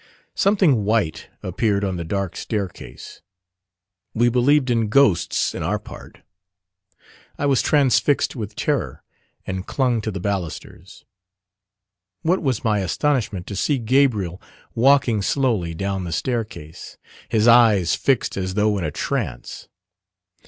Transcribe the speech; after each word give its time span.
Something 0.33 0.83
white 0.83 1.29
appeared 1.43 1.83
on 1.83 1.95
the 1.97 2.03
dark 2.03 2.35
staircase. 2.35 3.21
We 4.15 4.29
believed 4.29 4.71
in 4.71 4.87
ghosts 4.89 5.53
in 5.53 5.61
our 5.61 5.77
part. 5.77 6.21
I 7.37 7.45
was 7.45 7.61
transfixed 7.61 8.35
with 8.35 8.55
terror, 8.55 9.03
and 9.45 9.67
clung 9.67 10.01
to 10.01 10.09
the 10.09 10.19
ballisters. 10.19 11.05
What 12.23 12.41
was 12.41 12.63
my 12.63 12.79
astonishment 12.79 13.45
to 13.45 13.55
see 13.55 13.77
Gabriel 13.77 14.41
walking 14.73 15.21
slowly 15.21 15.75
down 15.75 16.05
the 16.05 16.11
staircase, 16.11 16.97
his 17.29 17.47
eyes 17.47 17.93
fixed 17.93 18.37
as 18.37 18.55
though 18.55 18.79
in 18.79 18.83
a 18.83 18.89
trance! 18.89 19.67